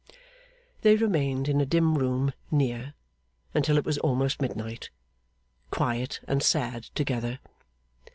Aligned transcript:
They 0.81 0.95
remained 0.95 1.47
in 1.47 1.61
a 1.61 1.65
dim 1.67 1.95
room 1.95 2.33
near, 2.49 2.95
until 3.53 3.77
it 3.77 3.85
was 3.85 3.99
almost 3.99 4.41
midnight, 4.41 4.89
quiet 5.69 6.21
and 6.27 6.41
sad 6.41 6.85
together. 6.95 7.37